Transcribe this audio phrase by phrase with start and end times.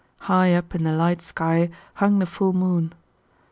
[0.25, 2.91] High up in the light sky hung the full moon.